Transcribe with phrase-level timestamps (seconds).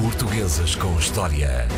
[0.00, 1.68] Portuguesas com História.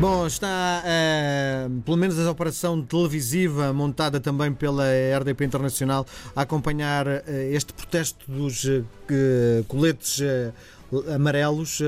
[0.00, 4.84] Bom, está uh, pelo menos a operação televisiva montada também pela
[5.16, 7.22] RDP Internacional a acompanhar uh,
[7.52, 8.84] este protesto dos uh,
[9.68, 10.20] coletes
[11.14, 11.80] amarelos.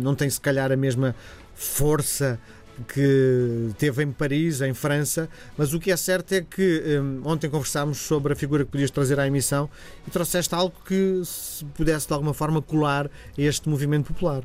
[0.00, 1.14] não tem se calhar a mesma
[1.54, 2.38] força
[2.84, 7.48] que teve em Paris, em França, mas o que é certo é que um, ontem
[7.48, 9.68] conversámos sobre a figura que podias trazer à emissão
[10.06, 14.42] e trouxeste algo que se pudesse de alguma forma colar este movimento popular.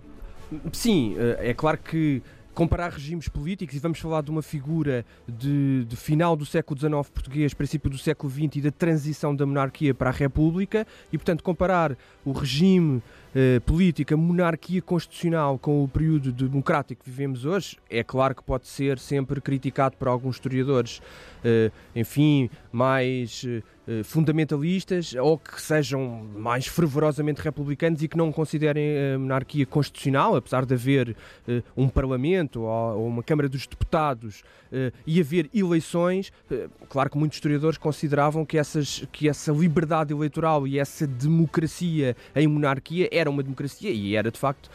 [0.73, 2.21] Sim, é claro que
[2.53, 7.09] comparar regimes políticos e vamos falar de uma figura de, de, final do século XIX
[7.09, 11.43] português, princípio do século XX e da transição da monarquia para a República e, portanto,
[11.43, 13.01] comparar o regime
[13.33, 18.43] eh, político, a monarquia constitucional com o período democrático que vivemos hoje, é claro que
[18.43, 21.01] pode ser sempre criticado por alguns historiadores,
[21.43, 28.31] eh, enfim, mais eh, eh, fundamentalistas ou que sejam mais fervorosamente republicanos e que não
[28.31, 31.09] considerem a monarquia constitucional, apesar de haver
[31.47, 37.17] uh, um Parlamento ou, uma Câmara dos Deputados uh, e haver eleições, uh, claro que
[37.17, 43.29] muitos historiadores consideravam que, essas, que essa liberdade eleitoral e essa democracia em monarquia era
[43.29, 44.69] uma democracia e era de facto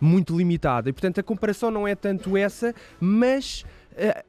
[0.00, 0.88] muito limitada.
[0.88, 3.64] E portanto a comparação não é tanto essa, mas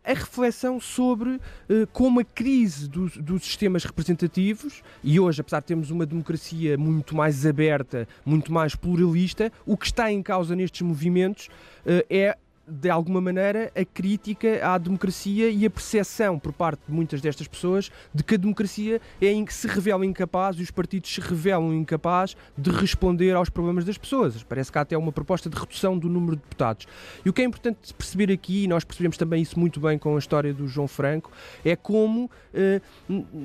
[0.03, 5.67] a reflexão sobre eh, como a crise dos, dos, sistemas representativos, e hoje, apesar de
[5.67, 10.81] termos uma democracia muito mais aberta, muito mais pluralista, o que está em causa nestes
[10.81, 11.49] movimentos
[11.85, 12.37] eh, é
[12.69, 17.47] de alguma maneira, a crítica à democracia e a percepção por parte de muitas destas
[17.47, 21.21] pessoas de que a democracia é em que se revela incapaz e os partidos se
[21.21, 24.41] revelam incapazes de responder aos problemas das pessoas.
[24.43, 26.87] Parece que há até uma proposta de redução do número de deputados.
[27.25, 30.15] E o que é importante perceber aqui, e nós percebemos também isso muito bem com
[30.15, 31.31] a história do João Franco,
[31.65, 32.81] é como, eh,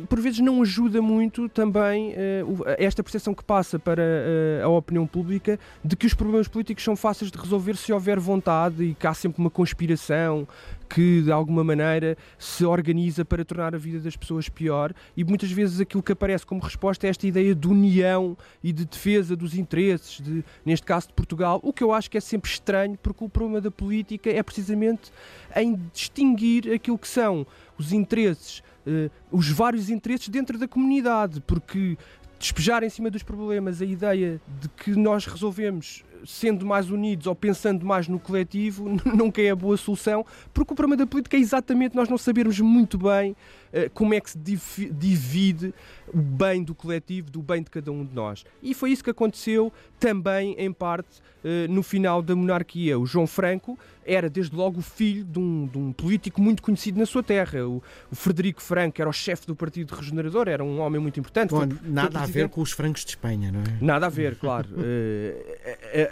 [0.08, 2.44] por vezes, não ajuda muito também eh,
[2.78, 6.96] esta percepção que passa para eh, a opinião pública de que os problemas políticos são
[6.96, 10.46] fáceis de resolver se houver vontade e que há sempre uma conspiração
[10.88, 15.50] que de alguma maneira se organiza para tornar a vida das pessoas pior e muitas
[15.50, 19.54] vezes aquilo que aparece como resposta é esta ideia de união e de defesa dos
[19.54, 23.24] interesses, de, neste caso de Portugal, o que eu acho que é sempre estranho porque
[23.24, 25.10] o problema da política é precisamente
[25.56, 27.46] em distinguir aquilo que são
[27.78, 31.96] os interesses, uh, os vários interesses dentro da comunidade, porque
[32.38, 37.34] despejar em cima dos problemas a ideia de que nós resolvemos sendo mais unidos ou
[37.34, 41.40] pensando mais no coletivo, nunca é a boa solução, porque o problema da política é
[41.40, 45.74] exatamente nós não sabermos muito bem uh, como é que se divide
[46.12, 48.44] o bem do coletivo, do bem de cada um de nós.
[48.62, 52.98] E foi isso que aconteceu também, em parte, uh, no final da monarquia.
[52.98, 56.98] O João Franco era, desde logo, o filho de um, de um político muito conhecido
[56.98, 57.66] na sua terra.
[57.66, 61.50] O, o Frederico Franco era o chefe do Partido Regenerador, era um homem muito importante.
[61.50, 63.78] Bom, foi, nada foi a ver com os francos de Espanha, não é?
[63.80, 64.68] Nada a ver, claro.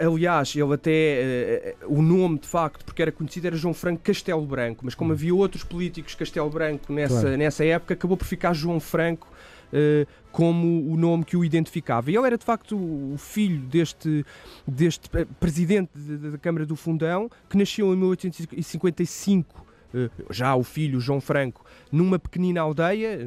[0.07, 1.77] aliás, ele até.
[1.83, 5.11] Uh, o nome, de facto, porque era conhecido, era João Franco Castelo Branco, mas como
[5.11, 5.15] hum.
[5.15, 7.37] havia outros políticos Castelo Branco nessa, claro.
[7.37, 9.29] nessa época, acabou por ficar João Franco.
[9.73, 12.11] Uh, como o nome que o identificava.
[12.11, 14.25] E ele era de facto o filho deste,
[14.67, 15.09] deste
[15.39, 19.67] presidente da Câmara do Fundão, que nasceu em 1855
[20.31, 23.19] já o filho João Franco, numa pequenina aldeia,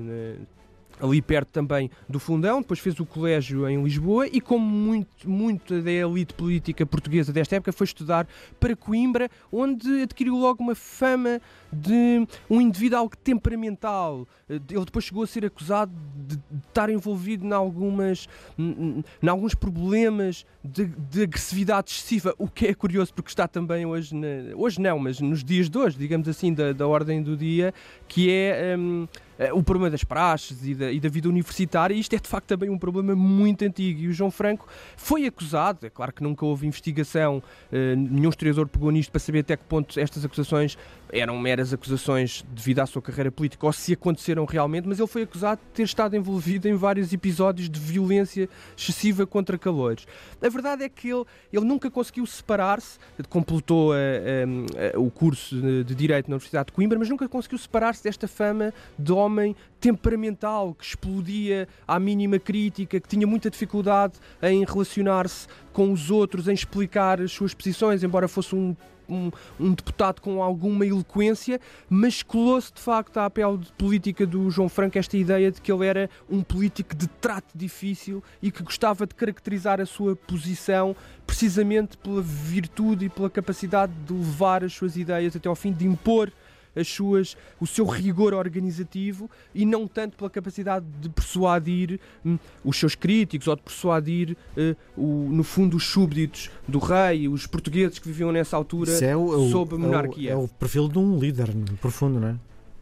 [1.00, 5.82] ali perto também do Fundão, depois fez o colégio em Lisboa e como muito, muito
[5.82, 8.28] da elite política portuguesa desta época foi estudar
[8.60, 11.42] para Coimbra, onde adquiriu logo uma fama
[11.72, 14.28] de um indivíduo algo temperamental.
[14.50, 20.86] Ele depois chegou a ser acusado de, estar envolvido em, algumas, em alguns problemas de,
[20.86, 25.20] de, agressividade excessiva, o que é curioso porque está também hoje, na, hoje não, mas
[25.20, 27.74] nos dias de hoje, digamos assim, da, da ordem do dia,
[28.08, 28.76] que é...
[28.78, 32.20] Um, eh, o problema das praxes e da, e da, vida universitária, e isto é
[32.20, 34.02] de facto também um problema muito antigo.
[34.02, 37.38] E o João Franco foi acusado, é claro que nunca houve investigação,
[37.72, 40.78] uh, nenhum historiador pegou nisto para saber até que ponto estas acusações
[41.12, 45.24] eram meras acusações devido à sua carreira política ou se aconteceram realmente, mas ele foi
[45.24, 50.06] acusado de ter estado envolvido em vários episódios de violência excessiva contra calores.
[50.42, 53.00] A verdade é que ele, ele nunca conseguiu separar-se,
[53.30, 57.58] completou a, a, a, o curso de Direito na Universidade de Coimbra, mas nunca conseguiu
[57.58, 64.14] separar-se desta fama de homem temperamental que explodia à mínima crítica, que tinha muita dificuldade
[64.42, 68.76] em relacionar-se com os outros, em explicar as suas posições, embora fosse um
[69.08, 71.60] um, um, deputado com alguma eloquência,
[71.90, 75.72] mas colou-se de facto à pele de política do João Franco esta ideia de que
[75.72, 80.96] ele era um político de trato difícil e que gostava de caracterizar a sua posição
[81.26, 85.86] precisamente pela virtude e pela capacidade de levar as suas ideias até ao fim, de
[85.86, 86.32] impor
[86.76, 92.78] as suas, o seu rigor organizativo e não tanto pela capacidade de persuadir hum, os
[92.78, 98.00] seus críticos ou de persuadir, uh, o, no fundo, os súbditos do rei, os portugueses
[98.00, 100.32] que viviam nessa altura é o, sob a monarquia.
[100.32, 101.50] É o, é o perfil de um líder,
[101.80, 102.36] profundo, não é?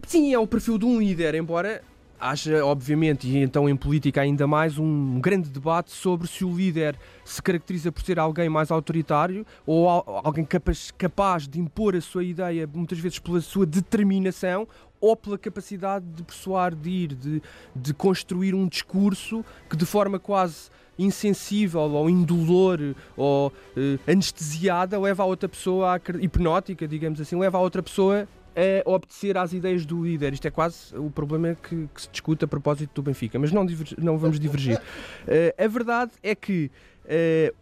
[0.08, 1.82] Sim, é o perfil de um líder, embora
[2.24, 6.98] haja, obviamente, e então em política ainda mais, um grande debate sobre se o líder
[7.26, 12.24] se caracteriza por ser alguém mais autoritário ou alguém capaz, capaz de impor a sua
[12.24, 14.66] ideia, muitas vezes pela sua determinação
[15.02, 17.42] ou pela capacidade de persuadir, de,
[17.76, 22.80] de construir um discurso que de forma quase insensível ou indolor
[23.18, 28.28] ou uh, anestesiada leva a outra pessoa, a, hipnótica, digamos assim, leva a outra pessoa
[28.56, 30.34] a obedecer às ideias do líder.
[30.34, 33.66] Isto é quase o problema que, que se discute a propósito do Benfica, mas não,
[33.98, 34.78] não vamos divergir.
[34.78, 36.72] Uh, a verdade é que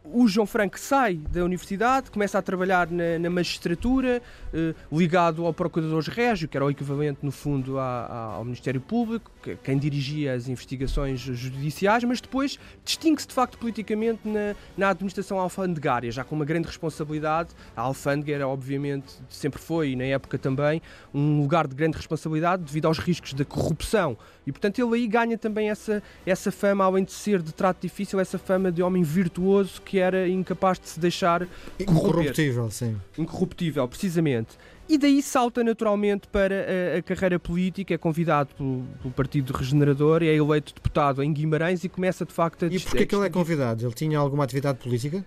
[0.03, 4.21] o João Franco sai da universidade, começa a trabalhar na, na magistratura,
[4.53, 9.55] uh, ligado ao Procurador Régio, que era o equivalente, no fundo, ao Ministério Público, que,
[9.55, 16.11] quem dirigia as investigações judiciais, mas depois distingue-se de facto politicamente na, na administração alfandegária,
[16.11, 17.49] já com uma grande responsabilidade.
[17.75, 20.81] A alfândega era, obviamente, sempre foi, e na época também,
[21.13, 24.17] um lugar de grande responsabilidade devido aos riscos da corrupção.
[24.45, 28.19] E, portanto, ele aí ganha também essa, essa fama, além de ser de trato difícil,
[28.19, 31.47] essa fama de homem virtuoso virtuoso que era incapaz de se deixar
[31.79, 32.97] Incorruptível, sim.
[33.17, 34.49] Incorruptível, precisamente.
[34.89, 36.55] E daí salta naturalmente para
[36.95, 41.83] a, a carreira política, é convidado pelo, pelo, Partido Regenerador, é eleito deputado em Guimarães
[41.83, 42.67] e começa de facto a...
[42.67, 43.85] E porquê que ele é convidado?
[43.85, 45.23] Ele tinha alguma atividade política?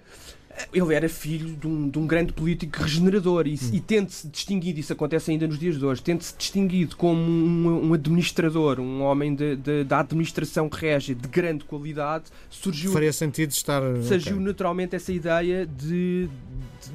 [0.73, 3.71] Ele era filho de um, de um grande político regenerador e, hum.
[3.73, 7.95] e tende-se distinguido, isso acontece ainda nos dias de hoje, tende-se distinguido como um, um,
[7.95, 9.37] administrador, um homem
[9.87, 12.27] da administração régia de grande qualidade.
[12.49, 13.83] Surgiu, Faria sentido estar.
[14.03, 14.47] Surgiu okay.
[14.47, 16.29] naturalmente essa ideia de,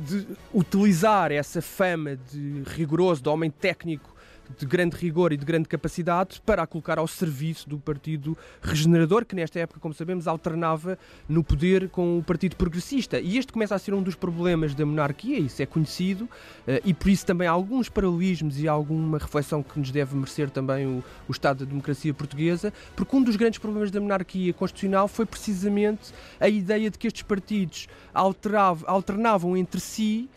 [0.07, 4.19] de, de utilizar essa fama de rigoroso, de homem técnico
[4.57, 9.25] de grande rigor e de grande capacidade para a colocar ao serviço do Partido Regenerador,
[9.25, 10.97] que nesta época, como sabemos, alternava
[11.27, 13.19] no poder com o Partido Progressista.
[13.19, 16.27] E este começa a ser um dos problemas da monarquia, isso é conhecido,
[16.67, 20.49] eh, e por isso também há alguns paralelismos e alguma reflexão que nos deve merecer
[20.49, 25.07] também o, o Estado da democracia portuguesa, porque um dos grandes problemas da monarquia constitucional
[25.07, 30.29] foi precisamente a ideia de que estes partidos alternavam entre si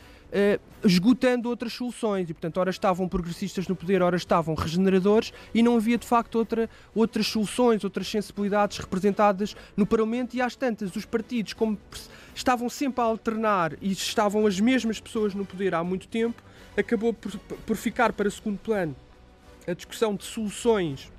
[0.85, 2.29] esgotando outras soluções.
[2.31, 6.37] E, portanto, ora estavam progressistas no poder, ora estavam regeneradores e não havia, de facto,
[6.37, 10.35] outra, outras soluções, outras sensibilidades representadas no Parlamento.
[10.35, 11.79] E às tantas, os partidos, como
[12.35, 16.43] estavam sempre a alternar e estavam as mesmas pessoas no poder há muito tempo,
[16.77, 17.33] acabou por,
[17.67, 18.97] por ficar para segundo plano
[19.67, 21.13] a discussão de soluções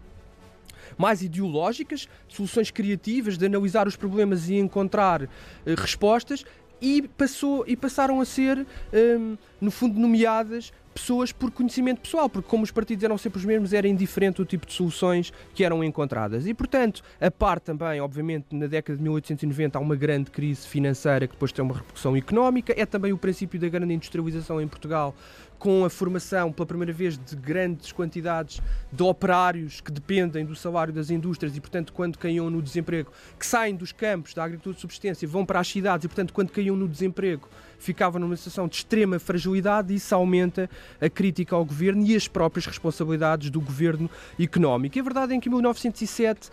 [0.97, 5.29] mais ideológicas, soluções criativas, de analisar os problemas e encontrar uh,
[5.77, 6.45] respostas,
[6.83, 12.47] e, passou, e passaram a ser, um, no fundo, nomeadas pessoas por conhecimento pessoal, porque
[12.47, 15.83] como os partidos eram sempre os mesmos, era indiferente o tipo de soluções que eram
[15.83, 16.45] encontradas.
[16.45, 21.25] E, portanto, a par também, obviamente, na década de 1890 há uma grande crise financeira
[21.25, 25.15] que depois tem uma repercussão económica, é também o princípio da grande industrialização em Portugal,
[25.63, 28.61] com a formação pela primeira vez de grandes quantidades
[28.91, 33.45] de operários que dependem do salário das indústrias e, portanto, quando caíam no desemprego, que
[33.45, 36.75] saem dos campos da agricultura de subsistência, vão para as cidades e, portanto, quando caíam
[36.75, 37.47] no desemprego,
[37.79, 40.69] ficavam numa situação de extrema fragilidade e isso aumenta
[40.99, 44.97] a crítica ao governo e as próprias responsabilidades do governo económico.
[44.97, 46.51] E a verdade é que em 1907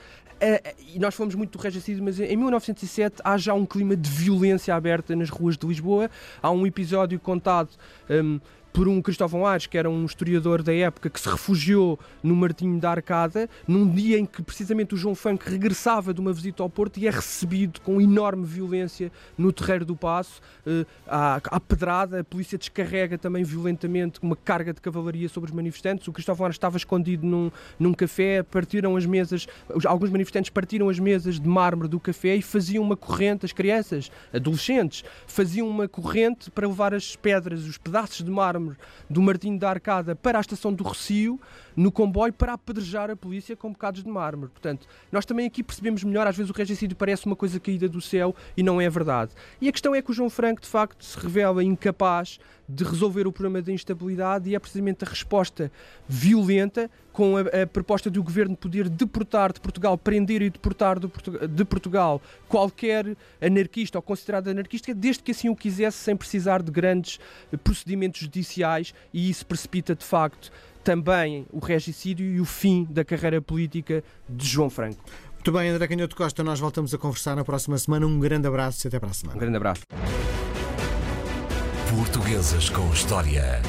[0.94, 4.74] e nós falamos muito do regicídio, mas em 1907 há já um clima de violência
[4.74, 6.10] aberta nas ruas de Lisboa.
[6.42, 7.68] Há um episódio contado
[8.08, 8.40] um,
[8.72, 12.78] por um Cristóvão Ares, que era um historiador da época, que se refugiou no Martinho
[12.78, 16.70] da Arcada, num dia em que precisamente o João Funk regressava de uma visita ao
[16.70, 22.20] Porto e é recebido com enorme violência no Terreiro do Passo, uh, à, à, pedrada,
[22.20, 26.56] a polícia descarrega também violentamente uma carga de cavalaria sobre os manifestantes, o Cristóvão Ares
[26.56, 29.46] estava escondido num, num café, partiram as mesas,
[29.84, 34.10] alguns manifestantes partiram as mesas de mármore do café e faziam uma corrente, as crianças,
[34.32, 38.59] adolescentes, faziam uma corrente para levar as pedras, os pedaços de mármore
[39.08, 41.40] do Martinho da Arcada para a estação do Recio,
[41.76, 44.50] no comboio, para apedrejar a polícia com bocados de mármore.
[44.50, 48.00] Portanto, nós também aqui percebemos melhor, às vezes o regicídio parece uma coisa caída do
[48.00, 49.32] céu e não é verdade.
[49.60, 53.26] E a questão é que o João Franco, de facto, se revela incapaz de resolver
[53.26, 55.72] o problema da instabilidade e é precisamente a resposta
[56.08, 61.08] violenta com a, a, proposta do governo poder deportar de Portugal, prender e deportar de,
[61.48, 66.70] de, Portugal qualquer anarquista ou considerado anarquista, desde que assim o quisesse, sem precisar de
[66.70, 67.18] grandes
[67.64, 73.40] procedimentos judiciais, e isso precipita de facto também o regicídio e o fim da carreira
[73.40, 75.02] política de João Franco.
[75.34, 78.06] Muito bem, André Canhoto Costa, nós voltamos a conversar na próxima semana.
[78.06, 79.36] Um grande abraço e até para a semana.
[79.36, 79.82] Um grande abraço.
[81.88, 83.60] Portuguesas com História.